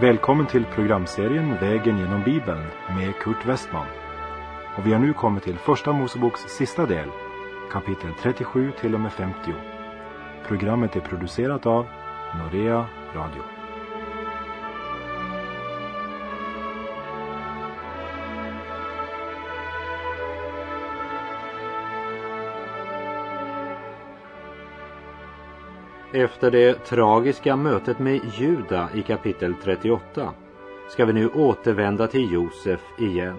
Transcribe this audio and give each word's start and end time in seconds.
Välkommen 0.00 0.46
till 0.46 0.64
programserien 0.64 1.56
Vägen 1.60 1.98
genom 1.98 2.22
Bibeln 2.22 2.66
med 2.96 3.14
Kurt 3.14 3.46
Westman. 3.46 3.86
Och 4.76 4.86
vi 4.86 4.92
har 4.92 5.00
nu 5.00 5.12
kommit 5.12 5.42
till 5.42 5.58
Första 5.58 5.92
Moseboks 5.92 6.40
sista 6.40 6.86
del, 6.86 7.08
kapitel 7.72 8.10
37 8.22 8.72
till 8.80 8.94
och 8.94 9.00
med 9.00 9.12
50. 9.12 9.36
Programmet 10.48 10.96
är 10.96 11.00
producerat 11.00 11.66
av 11.66 11.86
Norea 12.38 12.86
Radio. 13.14 13.59
Efter 26.12 26.50
det 26.50 26.74
tragiska 26.74 27.56
mötet 27.56 27.98
med 27.98 28.20
Juda 28.38 28.88
i 28.94 29.02
kapitel 29.02 29.54
38 29.62 30.34
ska 30.88 31.04
vi 31.04 31.12
nu 31.12 31.28
återvända 31.28 32.06
till 32.06 32.32
Josef 32.32 32.80
igen. 32.98 33.36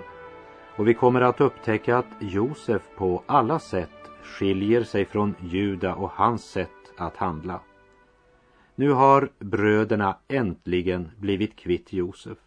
Och 0.76 0.88
vi 0.88 0.94
kommer 0.94 1.22
att 1.22 1.42
upptäcka 1.42 1.98
att 1.98 2.06
Josef 2.20 2.82
på 2.98 3.24
alla 3.26 3.60
sätt 3.60 3.90
skiljer 4.24 4.84
sig 4.84 5.06
från 5.06 5.36
Juda 5.40 5.96
och 5.96 6.10
hans 6.12 6.44
sätt 6.44 6.94
att 6.98 7.18
handla. 7.18 7.60
Nu 8.76 8.92
har 8.92 9.30
bröderna 9.40 10.18
äntligen 10.28 11.12
blivit 11.18 11.56
kvitt 11.56 11.94
Josef 11.94 12.38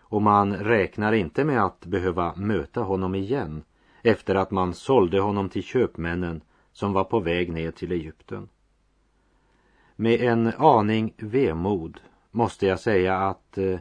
och 0.00 0.22
man 0.22 0.56
räknar 0.56 1.12
inte 1.12 1.44
med 1.44 1.64
att 1.64 1.86
behöva 1.86 2.34
möta 2.36 2.80
honom 2.80 3.14
igen 3.14 3.62
efter 4.02 4.34
att 4.34 4.50
man 4.50 4.74
sålde 4.74 5.20
honom 5.20 5.48
till 5.48 5.62
köpmännen 5.62 6.40
som 6.72 6.92
var 6.92 7.04
på 7.04 7.20
väg 7.20 7.52
ner 7.52 7.70
till 7.70 7.92
Egypten. 7.92 8.48
Med 10.02 10.20
en 10.20 10.46
aning 10.46 11.14
vemod 11.16 12.00
måste 12.30 12.66
jag 12.66 12.80
säga 12.80 13.16
att 13.16 13.58
eh, 13.58 13.78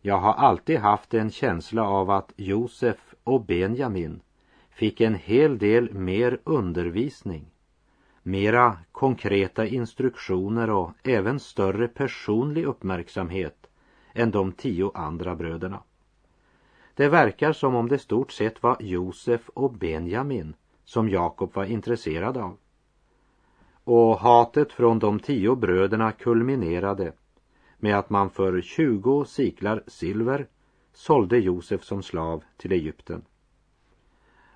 jag 0.00 0.18
har 0.18 0.32
alltid 0.32 0.78
haft 0.78 1.14
en 1.14 1.30
känsla 1.30 1.88
av 1.88 2.10
att 2.10 2.32
Josef 2.36 3.14
och 3.24 3.44
Benjamin 3.44 4.20
fick 4.70 5.00
en 5.00 5.14
hel 5.14 5.58
del 5.58 5.94
mer 5.94 6.40
undervisning, 6.44 7.44
mera 8.22 8.78
konkreta 8.92 9.66
instruktioner 9.66 10.70
och 10.70 10.90
även 11.02 11.40
större 11.40 11.88
personlig 11.88 12.64
uppmärksamhet 12.64 13.66
än 14.14 14.30
de 14.30 14.52
tio 14.52 14.90
andra 14.94 15.36
bröderna. 15.36 15.82
Det 16.94 17.08
verkar 17.08 17.52
som 17.52 17.74
om 17.74 17.88
det 17.88 17.98
stort 17.98 18.32
sett 18.32 18.62
var 18.62 18.76
Josef 18.80 19.48
och 19.48 19.72
Benjamin 19.72 20.54
som 20.84 21.08
Jakob 21.08 21.54
var 21.54 21.64
intresserad 21.64 22.36
av 22.36 22.56
och 23.90 24.18
hatet 24.18 24.72
från 24.72 24.98
de 24.98 25.20
tio 25.20 25.56
bröderna 25.56 26.12
kulminerade 26.12 27.12
med 27.78 27.98
att 27.98 28.10
man 28.10 28.30
för 28.30 28.60
tjugo 28.60 29.24
siklar 29.24 29.82
silver 29.86 30.46
sålde 30.92 31.38
Josef 31.38 31.84
som 31.84 32.02
slav 32.02 32.42
till 32.56 32.72
Egypten. 32.72 33.22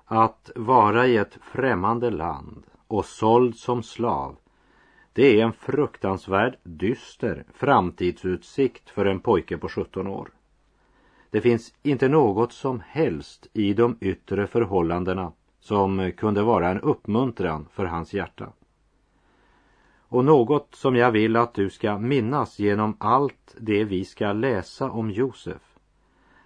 Att 0.05 0.51
vara 0.55 1.07
i 1.07 1.17
ett 1.17 1.37
främmande 1.41 2.09
land 2.09 2.63
och 2.87 3.05
såld 3.05 3.55
som 3.55 3.83
slav 3.83 4.35
det 5.13 5.39
är 5.39 5.43
en 5.43 5.53
fruktansvärd 5.53 6.57
dyster 6.63 7.43
framtidsutsikt 7.53 8.89
för 8.89 9.05
en 9.05 9.19
pojke 9.19 9.57
på 9.57 9.69
17 9.69 10.07
år. 10.07 10.29
Det 11.29 11.41
finns 11.41 11.73
inte 11.83 12.07
något 12.07 12.53
som 12.53 12.81
helst 12.87 13.47
i 13.53 13.73
de 13.73 13.97
yttre 14.01 14.47
förhållandena 14.47 15.31
som 15.59 16.11
kunde 16.17 16.43
vara 16.43 16.69
en 16.69 16.81
uppmuntran 16.81 17.67
för 17.71 17.85
hans 17.85 18.13
hjärta. 18.13 18.49
Och 20.13 20.25
något 20.25 20.75
som 20.75 20.95
jag 20.95 21.11
vill 21.11 21.35
att 21.35 21.53
du 21.53 21.69
ska 21.69 21.97
minnas 21.97 22.59
genom 22.59 22.97
allt 22.99 23.55
det 23.59 23.83
vi 23.83 24.05
ska 24.05 24.33
läsa 24.33 24.91
om 24.91 25.11
Josef 25.11 25.77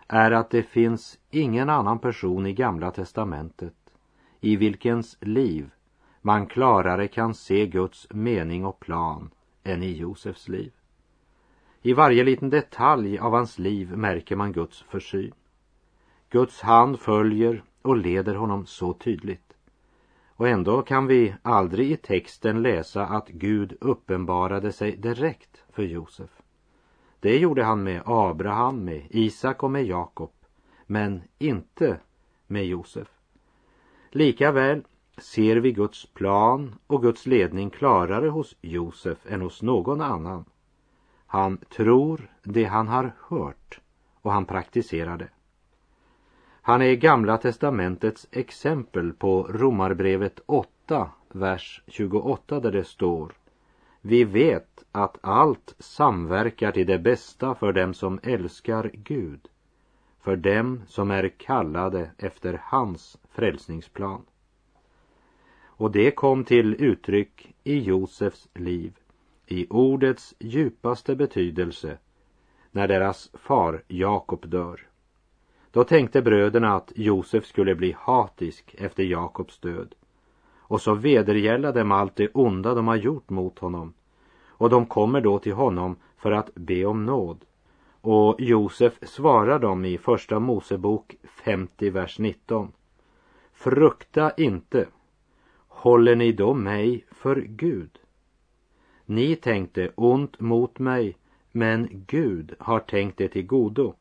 är 0.08 0.32
att 0.32 0.50
det 0.50 0.64
finns 0.64 1.20
ingen 1.30 1.70
annan 1.70 2.00
person 2.00 2.46
i 2.46 2.54
Gamla 2.54 2.92
testamentet 2.92 3.74
i 4.42 4.56
vilkens 4.56 5.18
liv 5.22 5.70
man 6.22 6.48
klarare 6.48 7.08
kan 7.08 7.34
se 7.34 7.68
Guds 7.68 8.08
mening 8.10 8.66
och 8.66 8.80
plan 8.80 9.30
än 9.64 9.84
i 9.84 9.98
Josefs 9.98 10.48
liv. 10.48 10.72
I 11.82 11.94
varje 11.94 12.24
liten 12.24 12.50
detalj 12.50 13.20
av 13.20 13.32
hans 13.32 13.60
liv 13.60 13.98
märker 13.98 14.36
man 14.36 14.52
Guds 14.52 14.82
försyn. 14.82 15.34
Guds 16.30 16.62
hand 16.62 17.00
följer 17.00 17.64
och 17.82 17.98
leder 17.98 18.36
honom 18.36 18.66
så 18.66 18.94
tydligt. 18.94 19.47
Och 20.38 20.48
ändå 20.48 20.82
kan 20.82 21.08
vi 21.08 21.36
aldrig 21.42 21.92
i 21.92 21.98
texten 21.98 22.62
läsa 22.62 23.06
att 23.06 23.28
Gud 23.28 23.78
uppenbarade 23.82 24.72
sig 24.72 24.98
direkt 24.98 25.64
för 25.70 25.84
Josef. 25.84 26.30
Det 27.20 27.38
gjorde 27.38 27.64
han 27.64 27.84
med 27.84 28.02
Abraham, 28.06 28.84
med 28.84 29.08
Isak 29.10 29.64
och 29.64 29.72
med 29.72 29.86
Jakob, 29.86 30.32
men 30.86 31.22
inte 31.38 32.00
med 32.48 32.66
Josef. 32.66 33.08
Likaväl 34.12 34.84
ser 35.18 35.56
vi 35.56 35.72
Guds 35.72 36.06
plan 36.06 36.76
och 36.88 37.02
Guds 37.02 37.26
ledning 37.26 37.70
klarare 37.70 38.30
hos 38.30 38.56
Josef 38.62 39.18
än 39.30 39.42
hos 39.42 39.62
någon 39.62 40.02
annan. 40.02 40.46
Han 41.26 41.58
tror 41.58 42.32
det 42.44 42.64
han 42.64 42.88
har 42.88 43.16
hört 43.28 43.82
och 44.22 44.32
han 44.32 44.46
praktiserar 44.46 45.18
det. 45.18 45.30
Han 46.68 46.82
är 46.82 46.96
Gamla 46.96 47.38
testamentets 47.38 48.28
exempel 48.32 49.14
på 49.14 49.44
Romarbrevet 49.44 50.40
8, 50.46 51.10
vers 51.30 51.82
28 51.88 52.60
där 52.60 52.72
det 52.72 52.84
står 52.84 53.34
Vi 54.02 54.24
vet 54.24 54.86
att 54.92 55.18
allt 55.22 55.76
samverkar 55.80 56.72
till 56.72 56.88
det 56.88 57.00
bästa 57.00 57.56
för 57.56 57.74
dem 57.74 57.94
som 57.94 58.20
älskar 58.24 58.92
Gud, 58.94 59.48
för 60.22 60.36
dem 60.36 60.82
som 60.88 61.12
är 61.12 61.30
kallade 61.30 62.12
efter 62.18 62.62
hans 62.64 63.18
frälsningsplan. 63.32 64.22
Och 65.66 65.92
det 65.92 66.12
kom 66.12 66.44
till 66.44 66.84
uttryck 66.84 67.56
i 67.64 67.80
Josefs 67.80 68.48
liv 68.54 68.94
i 69.46 69.68
ordets 69.70 70.36
djupaste 70.40 71.16
betydelse 71.16 71.98
när 72.72 72.88
deras 72.88 73.32
far 73.34 73.84
Jakob 73.88 74.50
dör. 74.50 74.88
Då 75.72 75.84
tänkte 75.84 76.22
bröderna 76.22 76.76
att 76.76 76.92
Josef 76.96 77.46
skulle 77.46 77.76
bli 77.76 77.96
hatisk 78.00 78.76
efter 78.78 79.04
Jakobs 79.04 79.60
död. 79.60 79.96
Och 80.58 80.82
så 80.82 80.94
vedergälla 80.94 81.72
dem 81.72 81.92
allt 81.92 82.16
det 82.16 82.30
onda 82.34 82.74
de 82.74 82.88
har 82.88 82.96
gjort 82.96 83.30
mot 83.30 83.60
honom. 83.60 83.94
Och 84.48 84.70
de 84.70 84.86
kommer 84.86 85.22
då 85.22 85.40
till 85.40 85.54
honom 85.54 85.96
för 86.18 86.32
att 86.32 86.56
be 86.56 86.86
om 86.86 87.06
nåd. 87.06 87.46
Och 88.02 88.36
Josef 88.40 88.94
svarar 89.02 89.60
dem 89.60 89.86
i 89.86 89.98
Första 89.98 90.40
Mosebok 90.40 91.16
50, 91.24 91.90
vers 91.90 92.20
19. 92.20 92.72
Frukta 93.54 94.32
inte, 94.38 94.88
håller 95.68 96.16
ni 96.16 96.32
då 96.32 96.54
mig 96.54 97.06
för 97.12 97.36
Gud? 97.36 98.00
Ni 99.06 99.36
tänkte 99.36 99.92
ont 99.96 100.40
mot 100.40 100.80
mig, 100.80 101.18
men 101.52 101.88
Gud 102.08 102.56
har 102.60 102.80
tänkt 102.80 103.18
det 103.18 103.28
till 103.28 103.46
godo 103.46 103.94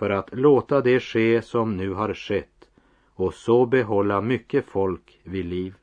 för 0.00 0.10
att 0.10 0.34
låta 0.34 0.80
det 0.80 1.00
ske 1.00 1.42
som 1.42 1.76
nu 1.76 1.92
har 1.92 2.14
skett 2.14 2.70
och 3.14 3.34
så 3.34 3.66
behålla 3.66 4.20
mycket 4.20 4.64
folk 4.66 5.20
vid 5.24 5.44
liv. 5.44 5.74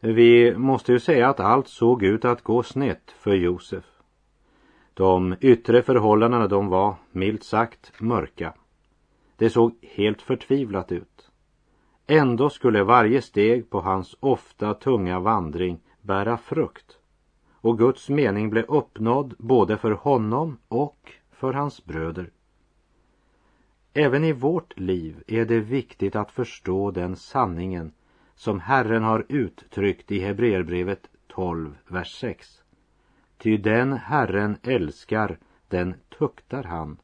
Vi 0.00 0.56
måste 0.56 0.92
ju 0.92 1.00
säga 1.00 1.28
att 1.28 1.40
allt 1.40 1.68
såg 1.68 2.02
ut 2.02 2.24
att 2.24 2.42
gå 2.42 2.62
snett 2.62 3.10
för 3.10 3.34
Josef. 3.34 3.84
De 4.94 5.36
yttre 5.40 5.82
förhållandena 5.82 6.48
de 6.48 6.68
var, 6.68 6.94
milt 7.12 7.44
sagt, 7.44 7.92
mörka. 8.00 8.54
Det 9.36 9.50
såg 9.50 9.74
helt 9.82 10.22
förtvivlat 10.22 10.92
ut. 10.92 11.30
Ändå 12.06 12.50
skulle 12.50 12.84
varje 12.84 13.22
steg 13.22 13.70
på 13.70 13.80
hans 13.80 14.16
ofta 14.20 14.74
tunga 14.74 15.20
vandring 15.20 15.80
bära 16.00 16.36
frukt 16.36 16.98
och 17.52 17.78
Guds 17.78 18.08
mening 18.08 18.50
blev 18.50 18.64
uppnådd 18.64 19.34
både 19.38 19.76
för 19.76 19.90
honom 19.90 20.58
och 20.68 21.12
för 21.32 21.52
hans 21.52 21.84
bröder. 21.84 22.30
Även 23.96 24.24
i 24.24 24.32
vårt 24.32 24.78
liv 24.78 25.22
är 25.26 25.44
det 25.44 25.60
viktigt 25.60 26.16
att 26.16 26.30
förstå 26.30 26.90
den 26.90 27.16
sanningen 27.16 27.92
som 28.34 28.60
Herren 28.60 29.02
har 29.02 29.26
uttryckt 29.28 30.12
i 30.12 30.18
Hebreerbrevet 30.18 31.10
12, 31.28 31.76
vers 31.88 32.20
6. 32.20 32.62
Ty 33.38 33.56
den 33.56 33.92
Herren 33.92 34.56
älskar, 34.62 35.38
den 35.68 35.94
tuktar 36.18 36.62
han, 36.62 36.96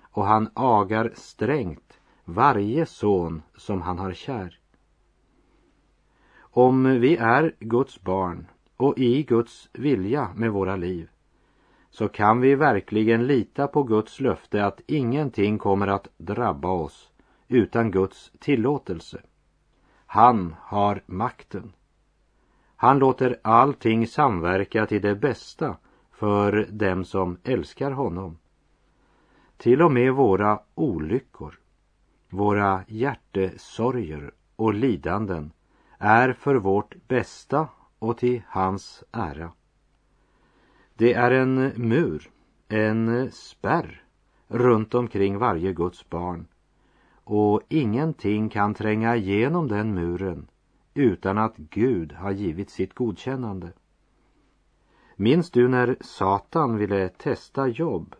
och 0.00 0.24
han 0.24 0.50
agar 0.54 1.12
strängt 1.14 2.00
varje 2.24 2.86
son 2.86 3.42
som 3.56 3.82
han 3.82 3.98
har 3.98 4.12
kär. 4.12 4.58
Om 6.38 7.00
vi 7.00 7.16
är 7.16 7.54
Guds 7.58 8.02
barn 8.02 8.46
och 8.76 8.98
i 8.98 9.22
Guds 9.22 9.70
vilja 9.72 10.30
med 10.34 10.52
våra 10.52 10.76
liv 10.76 11.08
så 11.94 12.08
kan 12.08 12.40
vi 12.40 12.54
verkligen 12.54 13.26
lita 13.26 13.66
på 13.66 13.82
Guds 13.82 14.20
löfte 14.20 14.66
att 14.66 14.80
ingenting 14.86 15.58
kommer 15.58 15.86
att 15.86 16.08
drabba 16.16 16.68
oss 16.68 17.10
utan 17.48 17.90
Guds 17.90 18.32
tillåtelse. 18.38 19.20
Han 20.06 20.54
har 20.60 21.02
makten. 21.06 21.72
Han 22.76 22.98
låter 22.98 23.40
allting 23.42 24.06
samverka 24.06 24.86
till 24.86 25.02
det 25.02 25.14
bästa 25.14 25.76
för 26.10 26.66
dem 26.70 27.04
som 27.04 27.38
älskar 27.44 27.90
honom 27.90 28.38
till 29.56 29.82
och 29.82 29.92
med 29.92 30.12
våra 30.12 30.60
olyckor, 30.74 31.58
våra 32.30 32.84
hjärtesorger 32.88 34.32
och 34.56 34.74
lidanden 34.74 35.52
är 35.98 36.32
för 36.32 36.54
vårt 36.54 36.94
bästa 37.08 37.68
och 37.98 38.18
till 38.18 38.42
hans 38.48 39.04
ära. 39.12 39.52
Det 40.96 41.12
är 41.12 41.30
en 41.30 41.72
mur, 41.88 42.30
en 42.68 43.30
spärr 43.32 44.02
runt 44.48 44.94
omkring 44.94 45.38
varje 45.38 45.72
Guds 45.72 46.10
barn 46.10 46.46
och 47.24 47.60
ingenting 47.68 48.48
kan 48.48 48.74
tränga 48.74 49.16
igenom 49.16 49.68
den 49.68 49.94
muren 49.94 50.46
utan 50.94 51.38
att 51.38 51.56
Gud 51.56 52.12
har 52.12 52.30
givit 52.30 52.70
sitt 52.70 52.94
godkännande. 52.94 53.72
Minns 55.16 55.50
du 55.50 55.68
när 55.68 55.96
Satan 56.00 56.76
ville 56.76 57.08
testa 57.08 57.68
Jobb? 57.68 58.14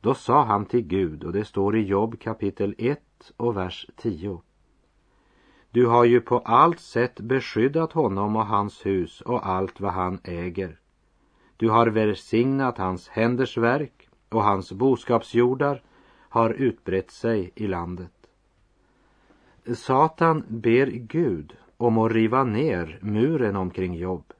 Då 0.00 0.14
sa 0.14 0.44
han 0.44 0.66
till 0.66 0.86
Gud, 0.86 1.24
och 1.24 1.32
det 1.32 1.44
står 1.44 1.76
i 1.76 1.82
Jobb 1.82 2.18
kapitel 2.20 2.74
1 2.78 3.00
och 3.36 3.56
vers 3.56 3.86
10. 3.96 4.42
Du 5.70 5.86
har 5.86 6.04
ju 6.04 6.20
på 6.20 6.38
allt 6.38 6.80
sätt 6.80 7.20
beskyddat 7.20 7.92
honom 7.92 8.36
och 8.36 8.46
hans 8.46 8.86
hus 8.86 9.20
och 9.20 9.46
allt 9.46 9.80
vad 9.80 9.92
han 9.92 10.20
äger. 10.24 10.78
Du 11.60 11.68
har 11.68 11.86
välsignat 11.86 12.78
hans 12.78 13.08
händers 13.08 13.56
verk 13.56 14.08
och 14.28 14.44
hans 14.44 14.72
boskapsjordar 14.72 15.82
har 16.18 16.50
utbrett 16.50 17.10
sig 17.10 17.52
i 17.54 17.66
landet. 17.66 18.12
Satan 19.74 20.44
ber 20.48 20.86
Gud 20.86 21.56
om 21.76 21.98
att 21.98 22.12
riva 22.12 22.44
ner 22.44 22.98
muren 23.02 23.56
omkring 23.56 23.94
Jobb. 23.94 24.32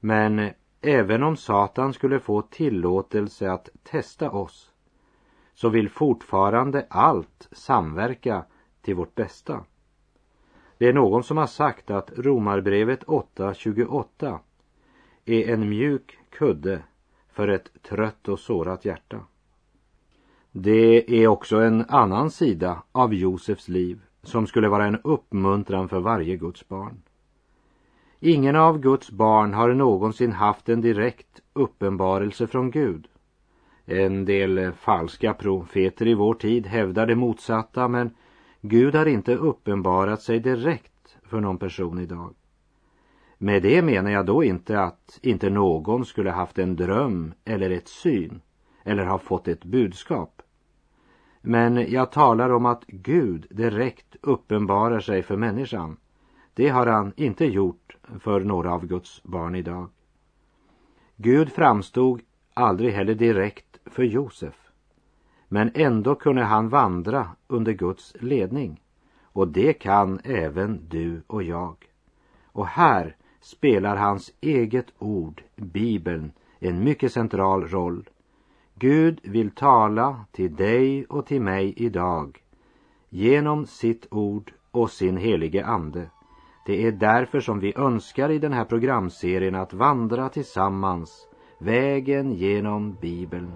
Men 0.00 0.50
även 0.80 1.22
om 1.22 1.36
Satan 1.36 1.92
skulle 1.92 2.20
få 2.20 2.42
tillåtelse 2.42 3.50
att 3.50 3.68
testa 3.82 4.30
oss 4.30 4.72
så 5.54 5.68
vill 5.68 5.90
fortfarande 5.90 6.86
allt 6.90 7.48
samverka 7.52 8.44
till 8.80 8.94
vårt 8.94 9.14
bästa. 9.14 9.64
Det 10.78 10.88
är 10.88 10.92
någon 10.92 11.22
som 11.22 11.36
har 11.36 11.46
sagt 11.46 11.90
att 11.90 12.12
Romarbrevet 12.16 13.04
8.28 13.04 14.38
är 15.26 15.54
en 15.54 15.68
mjuk 15.68 16.18
kudde 16.30 16.82
för 17.32 17.48
ett 17.48 17.82
trött 17.82 18.28
och 18.28 18.38
sårat 18.38 18.84
hjärta. 18.84 19.20
Det 20.52 21.22
är 21.22 21.26
också 21.26 21.56
en 21.56 21.84
annan 21.88 22.30
sida 22.30 22.82
av 22.92 23.14
Josefs 23.14 23.68
liv 23.68 24.00
som 24.22 24.46
skulle 24.46 24.68
vara 24.68 24.86
en 24.86 25.00
uppmuntran 25.04 25.88
för 25.88 26.00
varje 26.00 26.36
Guds 26.36 26.68
barn. 26.68 27.02
Ingen 28.20 28.56
av 28.56 28.78
Guds 28.80 29.10
barn 29.10 29.54
har 29.54 29.74
någonsin 29.74 30.32
haft 30.32 30.68
en 30.68 30.80
direkt 30.80 31.40
uppenbarelse 31.52 32.46
från 32.46 32.70
Gud. 32.70 33.08
En 33.84 34.24
del 34.24 34.72
falska 34.72 35.34
profeter 35.34 36.06
i 36.06 36.14
vår 36.14 36.34
tid 36.34 36.66
hävdar 36.66 37.06
det 37.06 37.14
motsatta 37.14 37.88
men 37.88 38.10
Gud 38.60 38.94
har 38.94 39.06
inte 39.06 39.34
uppenbarat 39.34 40.22
sig 40.22 40.40
direkt 40.40 41.16
för 41.22 41.40
någon 41.40 41.58
person 41.58 41.98
idag. 41.98 42.34
Med 43.38 43.62
det 43.62 43.82
menar 43.82 44.10
jag 44.10 44.26
då 44.26 44.44
inte 44.44 44.80
att 44.80 45.18
inte 45.22 45.50
någon 45.50 46.04
skulle 46.04 46.30
haft 46.30 46.58
en 46.58 46.76
dröm 46.76 47.34
eller 47.44 47.70
ett 47.70 47.88
syn 47.88 48.40
eller 48.84 49.04
ha 49.04 49.18
fått 49.18 49.48
ett 49.48 49.64
budskap. 49.64 50.42
Men 51.40 51.90
jag 51.90 52.12
talar 52.12 52.50
om 52.50 52.66
att 52.66 52.84
Gud 52.86 53.46
direkt 53.50 54.16
uppenbarar 54.20 55.00
sig 55.00 55.22
för 55.22 55.36
människan. 55.36 55.96
Det 56.54 56.68
har 56.68 56.86
han 56.86 57.12
inte 57.16 57.44
gjort 57.44 57.96
för 58.20 58.40
några 58.40 58.72
av 58.72 58.86
Guds 58.86 59.22
barn 59.22 59.54
idag. 59.54 59.88
Gud 61.16 61.52
framstod 61.52 62.20
aldrig 62.54 62.92
heller 62.92 63.14
direkt 63.14 63.78
för 63.84 64.02
Josef. 64.02 64.70
Men 65.48 65.70
ändå 65.74 66.14
kunde 66.14 66.42
han 66.42 66.68
vandra 66.68 67.28
under 67.46 67.72
Guds 67.72 68.16
ledning. 68.20 68.80
Och 69.22 69.48
det 69.48 69.72
kan 69.72 70.20
även 70.24 70.88
du 70.88 71.22
och 71.26 71.42
jag. 71.42 71.76
Och 72.44 72.66
här 72.66 73.16
spelar 73.46 73.96
hans 73.96 74.32
eget 74.40 74.86
ord, 74.98 75.42
Bibeln, 75.56 76.32
en 76.58 76.84
mycket 76.84 77.12
central 77.12 77.68
roll. 77.68 78.08
Gud 78.74 79.20
vill 79.22 79.50
tala 79.50 80.24
till 80.32 80.56
dig 80.56 81.04
och 81.04 81.26
till 81.26 81.40
mig 81.40 81.74
idag 81.76 82.42
genom 83.08 83.66
sitt 83.66 84.06
ord 84.10 84.52
och 84.70 84.90
sin 84.90 85.16
helige 85.16 85.64
ande. 85.64 86.10
Det 86.66 86.86
är 86.86 86.92
därför 86.92 87.40
som 87.40 87.60
vi 87.60 87.72
önskar 87.76 88.30
i 88.30 88.38
den 88.38 88.52
här 88.52 88.64
programserien 88.64 89.54
att 89.54 89.72
vandra 89.74 90.28
tillsammans 90.28 91.28
vägen 91.58 92.32
genom 92.32 92.96
Bibeln. 93.00 93.52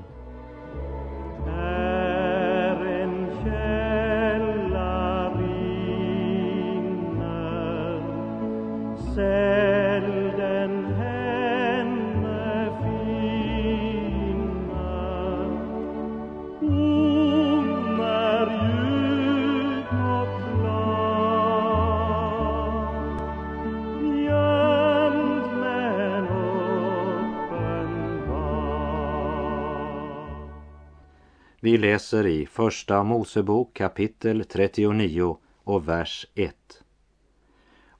Vi 31.62 31.78
läser 31.78 32.26
i 32.26 32.46
Första 32.46 33.02
Mosebok 33.02 33.74
kapitel 33.74 34.44
39 34.44 35.36
och 35.64 35.88
vers 35.88 36.26
1. 36.34 36.79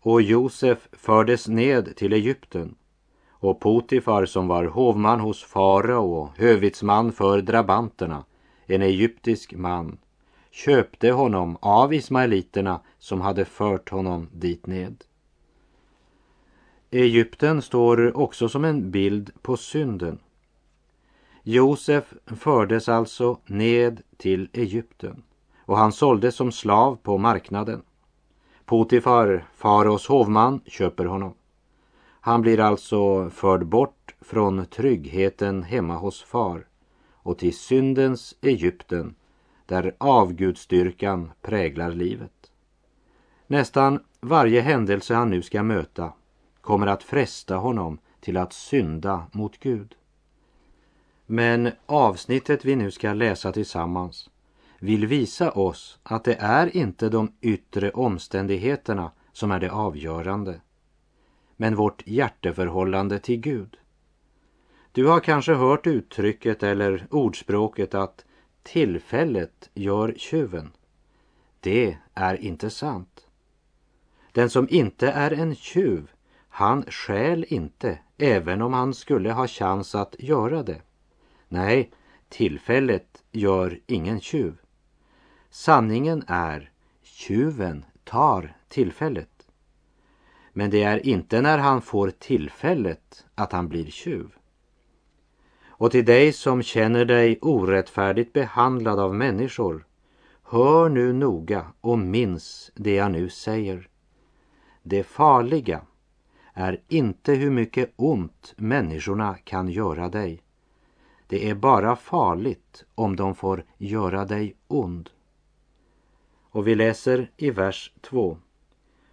Och 0.02 0.22
Josef 0.22 0.88
fördes 0.92 1.48
ned 1.48 1.96
till 1.96 2.12
Egypten 2.12 2.74
och 3.30 3.60
Potifar 3.60 4.26
som 4.26 4.48
var 4.48 4.64
hovman 4.64 5.20
hos 5.20 5.44
farao 5.44 6.12
och 6.14 6.38
hövitsman 6.38 7.12
för 7.12 7.42
drabanterna, 7.42 8.24
en 8.66 8.82
egyptisk 8.82 9.52
man, 9.52 9.98
köpte 10.50 11.10
honom 11.10 11.56
av 11.60 11.94
ismaeliterna 11.94 12.80
som 12.98 13.20
hade 13.20 13.44
fört 13.44 13.90
honom 13.90 14.28
dit 14.32 14.66
ned. 14.66 15.04
Egypten 16.90 17.62
står 17.62 18.16
också 18.16 18.48
som 18.48 18.64
en 18.64 18.90
bild 18.90 19.30
på 19.42 19.56
synden. 19.56 20.18
Josef 21.42 22.14
fördes 22.26 22.88
alltså 22.88 23.38
ned 23.46 24.02
till 24.16 24.48
Egypten 24.52 25.22
och 25.58 25.76
han 25.76 25.92
såldes 25.92 26.34
som 26.34 26.52
slav 26.52 26.96
på 27.02 27.18
marknaden. 27.18 27.82
Potifar, 28.70 29.44
faraos 29.54 30.06
hovman, 30.06 30.60
köper 30.66 31.04
honom. 31.04 31.34
Han 32.20 32.42
blir 32.42 32.60
alltså 32.60 33.30
förd 33.30 33.66
bort 33.66 34.14
från 34.20 34.66
tryggheten 34.66 35.62
hemma 35.62 35.96
hos 35.96 36.22
far 36.22 36.66
och 37.12 37.38
till 37.38 37.56
syndens 37.56 38.34
Egypten 38.40 39.14
där 39.66 39.94
avgudstyrkan 39.98 41.30
präglar 41.42 41.90
livet. 41.90 42.50
Nästan 43.46 44.00
varje 44.20 44.60
händelse 44.60 45.14
han 45.14 45.30
nu 45.30 45.42
ska 45.42 45.62
möta 45.62 46.12
kommer 46.60 46.86
att 46.86 47.02
fresta 47.02 47.56
honom 47.56 47.98
till 48.20 48.36
att 48.36 48.52
synda 48.52 49.26
mot 49.32 49.60
Gud. 49.60 49.94
Men 51.26 51.70
avsnittet 51.86 52.64
vi 52.64 52.76
nu 52.76 52.90
ska 52.90 53.12
läsa 53.12 53.52
tillsammans 53.52 54.30
vill 54.82 55.06
visa 55.06 55.50
oss 55.50 55.98
att 56.02 56.24
det 56.24 56.34
är 56.34 56.76
inte 56.76 57.08
de 57.08 57.32
yttre 57.40 57.90
omständigheterna 57.90 59.12
som 59.32 59.50
är 59.50 59.60
det 59.60 59.70
avgörande, 59.70 60.60
men 61.56 61.76
vårt 61.76 62.06
hjärteförhållande 62.06 63.18
till 63.18 63.40
Gud. 63.40 63.76
Du 64.92 65.06
har 65.06 65.20
kanske 65.20 65.54
hört 65.54 65.86
uttrycket 65.86 66.62
eller 66.62 67.06
ordspråket 67.10 67.94
att 67.94 68.24
tillfället 68.62 69.70
gör 69.74 70.14
tjuven. 70.16 70.72
Det 71.60 71.98
är 72.14 72.34
inte 72.34 72.70
sant. 72.70 73.26
Den 74.32 74.50
som 74.50 74.66
inte 74.70 75.08
är 75.10 75.30
en 75.30 75.54
tjuv, 75.54 76.10
han 76.48 76.82
stjäl 76.82 77.44
inte, 77.48 77.98
även 78.18 78.62
om 78.62 78.72
han 78.72 78.94
skulle 78.94 79.32
ha 79.32 79.46
chans 79.46 79.94
att 79.94 80.16
göra 80.18 80.62
det. 80.62 80.82
Nej, 81.48 81.90
tillfället 82.28 83.22
gör 83.32 83.80
ingen 83.86 84.20
tjuv. 84.20 84.56
Sanningen 85.50 86.24
är, 86.26 86.70
tjuven 87.02 87.84
tar 88.04 88.56
tillfället. 88.68 89.46
Men 90.52 90.70
det 90.70 90.82
är 90.82 91.06
inte 91.06 91.40
när 91.40 91.58
han 91.58 91.82
får 91.82 92.10
tillfället 92.10 93.24
att 93.34 93.52
han 93.52 93.68
blir 93.68 93.90
tjuv. 93.90 94.34
Och 95.66 95.90
till 95.90 96.04
dig 96.04 96.32
som 96.32 96.62
känner 96.62 97.04
dig 97.04 97.38
orättfärdigt 97.42 98.32
behandlad 98.32 99.00
av 99.00 99.14
människor, 99.14 99.86
hör 100.42 100.88
nu 100.88 101.12
noga 101.12 101.66
och 101.80 101.98
minns 101.98 102.70
det 102.74 102.94
jag 102.94 103.12
nu 103.12 103.28
säger. 103.28 103.88
Det 104.82 105.04
farliga 105.04 105.82
är 106.54 106.80
inte 106.88 107.32
hur 107.32 107.50
mycket 107.50 107.92
ont 107.96 108.54
människorna 108.56 109.34
kan 109.44 109.68
göra 109.68 110.08
dig 110.08 110.42
Det 111.26 111.50
är 111.50 111.54
bara 111.54 111.96
farligt 111.96 112.84
om 112.94 113.16
de 113.16 113.34
får 113.34 113.64
göra 113.78 114.24
dig 114.24 114.56
ond. 114.68 115.10
Och 116.50 116.66
vi 116.66 116.74
läser 116.74 117.30
i 117.36 117.50
vers 117.50 117.92
2. 118.00 118.38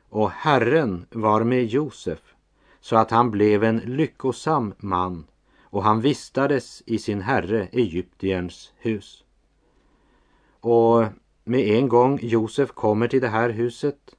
Och 0.10 0.32
Herren 0.32 1.06
var 1.12 1.44
med 1.44 1.65
Josef 1.65 2.20
så 2.79 2.96
att 2.96 3.12
han 3.12 3.32
blev 3.32 3.63
en 3.63 3.77
lyckosam 3.77 4.74
man 4.77 5.25
och 5.62 5.84
han 5.84 6.01
vistades 6.01 6.84
i 6.86 6.98
sin 6.98 7.22
herre 7.22 7.67
Egyptiens 7.72 8.74
hus. 8.77 9.24
Och 10.60 11.06
med 11.44 11.60
en 11.60 11.88
gång 11.88 12.20
Josef 12.22 12.72
kommer 12.72 13.08
till 13.08 13.22
det 13.22 13.27
här 13.27 13.50
huset 13.50 14.15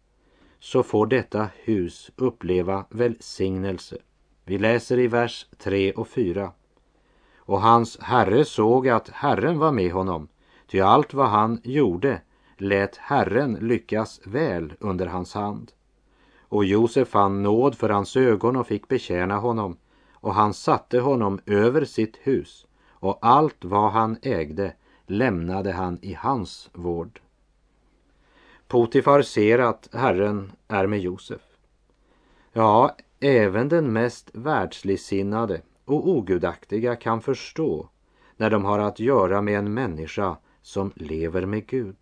så 0.59 0.83
får 0.83 1.07
detta 1.07 1.49
hus 1.55 2.11
uppleva 2.17 2.85
välsignelse. 2.91 3.97
Vi 4.45 4.59
läser 4.59 4.99
i 4.99 5.07
vers 5.07 5.47
3 5.59 5.93
och 5.93 6.09
4. 6.09 6.53
Och 7.37 7.61
hans 7.61 7.99
herre 8.01 8.45
såg 8.45 8.89
att 8.89 9.09
Herren 9.09 9.59
var 9.59 9.73
med 9.73 9.93
honom, 9.93 10.29
ty 10.67 10.81
allt 10.81 11.15
vad 11.15 11.29
han 11.29 11.61
gjorde 11.65 12.21
lät 12.61 12.97
Herren 12.97 13.53
lyckas 13.55 14.21
väl 14.25 14.75
under 14.81 15.07
hans 15.07 15.35
hand. 15.35 15.73
Och 16.41 16.65
Josef 16.65 17.09
fann 17.09 17.43
nåd 17.43 17.75
för 17.75 17.89
hans 17.89 18.17
ögon 18.17 18.57
och 18.57 18.67
fick 18.67 18.89
betjäna 18.89 19.37
honom, 19.37 19.77
och 20.13 20.35
han 20.35 20.55
satte 20.55 21.01
honom 21.01 21.41
över 21.47 21.85
sitt 21.85 22.17
hus, 22.17 22.67
och 22.91 23.19
allt 23.23 23.65
vad 23.65 23.93
han 23.93 24.17
ägde 24.23 24.73
lämnade 25.07 25.73
han 25.73 25.99
i 26.03 26.15
hans 26.15 26.71
vård. 26.73 27.21
Potifar 28.69 29.23
ser 29.23 29.59
att 29.59 29.89
Herren 29.93 30.53
är 30.69 30.87
med 30.87 31.01
Josef. 31.01 31.41
Ja, 32.53 32.97
även 33.21 33.69
den 33.69 33.93
mest 33.93 34.31
världsligsinnade 34.33 35.61
och 35.85 36.09
ogudaktiga 36.09 36.97
kan 36.97 37.21
förstå 37.21 37.89
när 38.37 38.51
de 38.51 38.65
har 38.65 38.79
att 38.79 39.01
göra 39.01 39.43
med 39.43 39.59
en 39.59 39.75
människa 39.75 40.37
som 40.63 40.93
lever 40.95 41.47
med 41.47 41.67
Gud. 41.67 41.97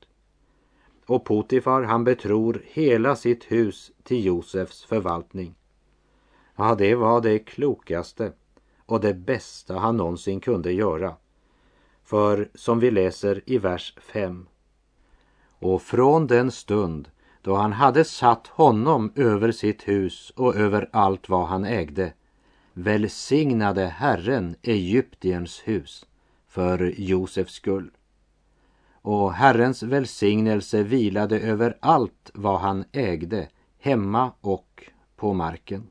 Och 1.07 1.25
Potifar 1.25 1.83
han 1.83 2.05
betror 2.05 2.63
hela 2.65 3.17
sitt 3.17 3.45
hus 3.45 3.93
till 4.03 4.25
Josefs 4.25 4.85
förvaltning. 4.85 5.55
Ja, 6.57 6.75
det 6.75 6.95
var 6.95 7.21
det 7.21 7.39
klokaste 7.39 8.33
och 8.87 9.01
det 9.01 9.15
bästa 9.15 9.79
han 9.79 9.97
någonsin 9.97 10.41
kunde 10.41 10.73
göra. 10.73 11.15
För 12.05 12.49
som 12.55 12.81
vi 12.81 12.91
läser 12.91 13.43
i 13.47 13.59
vers 13.59 13.95
5. 13.99 14.47
Och 15.59 15.83
från 15.83 16.27
den 16.27 16.51
stund 16.51 17.09
då 17.43 17.55
han 17.55 17.73
hade 17.73 18.05
satt 18.05 18.47
honom 18.47 19.13
över 19.15 19.53
sitt 19.53 19.89
hus 19.89 20.33
och 20.37 20.57
över 20.57 20.89
allt 20.93 21.29
vad 21.29 21.47
han 21.47 21.65
ägde 21.65 22.13
välsignade 22.73 23.87
Herren 23.87 24.57
Egyptiens 24.63 25.63
hus 25.65 26.07
för 26.49 26.95
Josefs 26.97 27.53
skull. 27.55 27.91
Och 29.07 29.33
Herrens 29.33 29.83
välsignelse 29.83 30.83
vilade 30.83 31.41
över 31.41 31.77
allt 31.81 32.31
vad 32.35 32.61
han 32.61 32.85
ägde, 32.93 33.49
hemma 33.79 34.33
och 34.41 34.91
på 35.17 35.35
marken. 35.35 35.87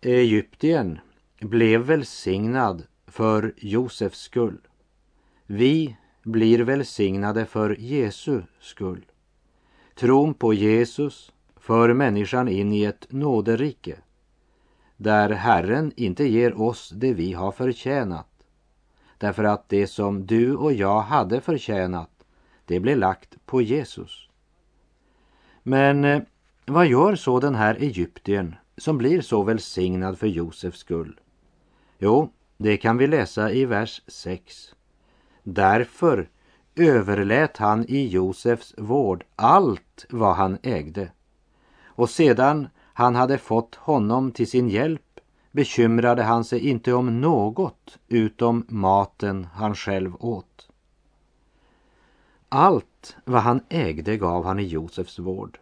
Egyptien 0.00 0.98
blev 1.40 1.80
välsignad 1.80 2.82
för 3.06 3.54
Josefs 3.56 4.18
skull. 4.18 4.58
Vi 5.46 5.96
blir 6.22 6.58
välsignade 6.58 7.46
för 7.46 7.76
Jesu 7.80 8.42
skull. 8.60 9.04
Tron 9.94 10.34
på 10.34 10.54
Jesus 10.54 11.32
för 11.56 11.94
människan 11.94 12.48
in 12.48 12.72
i 12.72 12.84
ett 12.84 13.06
nåderike 13.10 13.96
där 14.96 15.30
Herren 15.30 15.92
inte 15.96 16.24
ger 16.24 16.60
oss 16.60 16.90
det 16.94 17.14
vi 17.14 17.32
har 17.32 17.52
förtjänat. 17.52 18.35
Därför 19.18 19.44
att 19.44 19.68
det 19.68 19.86
som 19.86 20.26
du 20.26 20.56
och 20.56 20.72
jag 20.72 21.00
hade 21.00 21.40
förtjänat, 21.40 22.10
det 22.64 22.80
blev 22.80 22.98
lagt 22.98 23.46
på 23.46 23.62
Jesus. 23.62 24.28
Men 25.62 26.04
eh, 26.04 26.22
vad 26.66 26.86
gör 26.86 27.16
så 27.16 27.40
den 27.40 27.54
här 27.54 27.74
egyptiern 27.74 28.56
som 28.76 28.98
blir 28.98 29.20
så 29.20 29.42
välsignad 29.42 30.18
för 30.18 30.26
Josefs 30.26 30.78
skull? 30.78 31.20
Jo, 31.98 32.32
det 32.56 32.76
kan 32.76 32.98
vi 32.98 33.06
läsa 33.06 33.52
i 33.52 33.64
vers 33.64 34.02
6. 34.06 34.74
Därför 35.42 36.28
överlät 36.76 37.56
han 37.56 37.84
i 37.88 38.06
Josefs 38.06 38.74
vård 38.78 39.24
allt 39.36 40.06
vad 40.10 40.36
han 40.36 40.58
ägde. 40.62 41.10
Och 41.84 42.10
sedan 42.10 42.68
han 42.92 43.14
hade 43.14 43.38
fått 43.38 43.74
honom 43.74 44.32
till 44.32 44.50
sin 44.50 44.68
hjälp 44.68 45.05
bekymrade 45.56 46.22
han 46.22 46.44
sig 46.44 46.68
inte 46.68 46.92
om 46.92 47.20
något 47.20 47.98
utom 48.08 48.64
maten 48.68 49.46
han 49.52 49.74
själv 49.74 50.16
åt. 50.20 50.68
Allt 52.48 53.16
vad 53.24 53.42
han 53.42 53.60
ägde 53.68 54.16
gav 54.16 54.44
han 54.44 54.58
i 54.58 54.62
Josefs 54.62 55.18
vård. 55.18 55.58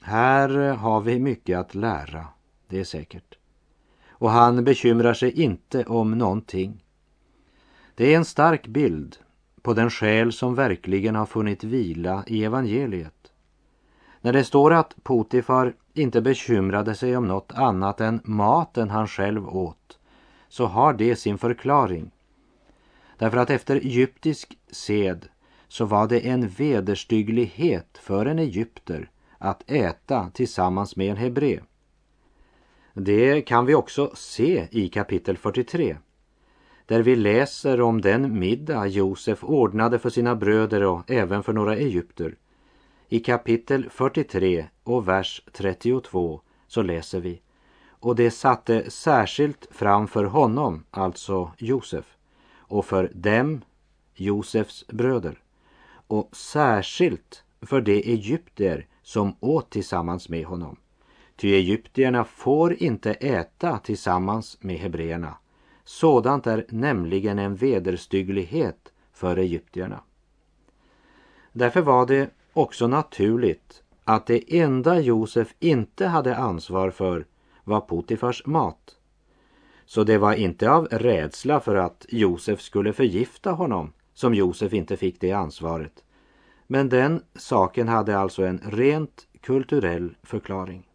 Här 0.00 0.48
har 0.74 1.00
vi 1.00 1.18
mycket 1.18 1.58
att 1.58 1.74
lära, 1.74 2.26
det 2.68 2.80
är 2.80 2.84
säkert. 2.84 3.38
Och 4.08 4.30
han 4.30 4.64
bekymrar 4.64 5.14
sig 5.14 5.42
inte 5.42 5.84
om 5.84 6.18
någonting. 6.18 6.84
Det 7.94 8.12
är 8.12 8.16
en 8.16 8.24
stark 8.24 8.66
bild 8.66 9.16
på 9.62 9.74
den 9.74 9.90
själ 9.90 10.32
som 10.32 10.54
verkligen 10.54 11.14
har 11.14 11.26
funnit 11.26 11.64
vila 11.64 12.24
i 12.26 12.44
evangeliet. 12.44 13.15
När 14.26 14.32
det 14.32 14.44
står 14.44 14.72
att 14.72 14.94
Potifar 15.02 15.74
inte 15.94 16.20
bekymrade 16.20 16.94
sig 16.94 17.16
om 17.16 17.28
något 17.28 17.52
annat 17.54 18.00
än 18.00 18.20
maten 18.24 18.90
han 18.90 19.08
själv 19.08 19.48
åt 19.48 19.98
så 20.48 20.66
har 20.66 20.92
det 20.92 21.16
sin 21.16 21.38
förklaring. 21.38 22.10
Därför 23.18 23.38
att 23.38 23.50
efter 23.50 23.76
egyptisk 23.76 24.58
sed 24.70 25.28
så 25.68 25.84
var 25.84 26.08
det 26.08 26.20
en 26.20 26.48
vederstygglighet 26.48 27.98
för 27.98 28.26
en 28.26 28.38
egypter 28.38 29.10
att 29.38 29.70
äta 29.70 30.30
tillsammans 30.34 30.96
med 30.96 31.10
en 31.10 31.16
hebré. 31.16 31.60
Det 32.94 33.40
kan 33.40 33.66
vi 33.66 33.74
också 33.74 34.10
se 34.14 34.68
i 34.70 34.88
kapitel 34.88 35.36
43 35.36 35.96
där 36.86 37.02
vi 37.02 37.16
läser 37.16 37.80
om 37.80 38.00
den 38.00 38.38
middag 38.38 38.86
Josef 38.86 39.44
ordnade 39.44 39.98
för 39.98 40.10
sina 40.10 40.34
bröder 40.34 40.82
och 40.82 41.10
även 41.10 41.42
för 41.42 41.52
några 41.52 41.76
egypter. 41.76 42.36
I 43.08 43.20
kapitel 43.20 43.90
43 43.90 44.66
och 44.84 45.08
vers 45.08 45.42
32 45.52 46.40
så 46.66 46.82
läser 46.82 47.20
vi 47.20 47.40
och 48.06 48.16
det 48.16 48.30
satte 48.30 48.90
särskilt 48.90 49.68
framför 49.70 50.24
honom, 50.24 50.84
alltså 50.90 51.52
Josef, 51.58 52.16
och 52.58 52.84
för 52.84 53.10
dem, 53.14 53.64
Josefs 54.14 54.86
bröder, 54.86 55.38
och 56.06 56.36
särskilt 56.36 57.44
för 57.62 57.80
de 57.80 57.92
egyptier 57.92 58.86
som 59.02 59.36
åt 59.40 59.70
tillsammans 59.70 60.28
med 60.28 60.44
honom. 60.44 60.76
Ty 61.36 61.54
egyptierna 61.54 62.24
får 62.24 62.82
inte 62.82 63.12
äta 63.12 63.78
tillsammans 63.78 64.58
med 64.60 64.76
hebreerna. 64.76 65.36
Sådant 65.84 66.46
är 66.46 66.66
nämligen 66.68 67.38
en 67.38 67.56
vederstygglighet 67.56 68.92
för 69.12 69.36
egyptierna. 69.36 70.00
Därför 71.52 71.80
var 71.80 72.06
det 72.06 72.30
också 72.56 72.86
naturligt 72.86 73.82
att 74.04 74.26
det 74.26 74.60
enda 74.60 75.00
Josef 75.00 75.54
inte 75.58 76.06
hade 76.06 76.36
ansvar 76.36 76.90
för 76.90 77.26
var 77.64 77.80
Potifars 77.80 78.46
mat. 78.46 78.96
Så 79.86 80.04
det 80.04 80.18
var 80.18 80.34
inte 80.34 80.70
av 80.70 80.86
rädsla 80.86 81.60
för 81.60 81.74
att 81.74 82.06
Josef 82.08 82.60
skulle 82.60 82.92
förgifta 82.92 83.50
honom 83.50 83.92
som 84.14 84.34
Josef 84.34 84.72
inte 84.72 84.96
fick 84.96 85.20
det 85.20 85.32
ansvaret. 85.32 86.04
Men 86.66 86.88
den 86.88 87.22
saken 87.34 87.88
hade 87.88 88.18
alltså 88.18 88.42
en 88.44 88.60
rent 88.64 89.26
kulturell 89.40 90.14
förklaring. 90.22 90.88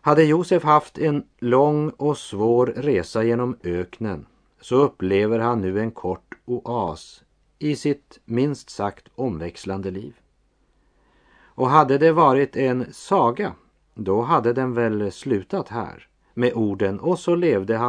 Hade 0.00 0.24
Josef 0.24 0.62
haft 0.62 0.98
en 0.98 1.24
lång 1.38 1.90
och 1.90 2.18
svår 2.18 2.66
resa 2.66 3.24
genom 3.24 3.56
öknen 3.62 4.26
så 4.60 4.76
upplever 4.76 5.38
han 5.38 5.60
nu 5.60 5.80
en 5.80 5.90
kort 5.90 6.34
oas 6.44 7.24
i 7.58 7.76
sitt 7.76 8.20
minst 8.24 8.70
sagt 8.70 9.08
omväxlande 9.14 9.90
liv. 9.90 10.14
Och 11.54 11.70
hade 11.70 11.98
det 11.98 12.12
varit 12.12 12.56
en 12.56 12.92
saga, 12.92 13.52
då 13.94 14.22
hade 14.22 14.52
den 14.52 14.74
väl 14.74 15.12
slutat 15.12 15.68
här. 15.68 16.06
Med 16.34 16.52
orden 16.54 17.00
och 17.00 17.18
så 17.18 17.34
levde 17.34 17.76
han 17.76 17.82